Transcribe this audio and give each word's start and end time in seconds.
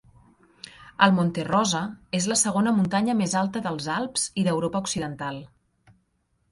El 1.07 1.11
Monte 1.17 1.45
Rosa 1.49 1.81
és 2.21 2.29
la 2.33 2.39
segona 2.43 2.73
muntanya 2.79 3.17
més 3.21 3.37
alta 3.43 3.63
dels 3.69 3.93
Alps 3.99 4.27
i 4.45 4.49
d'Europa 4.51 4.85
occidental. 4.87 5.41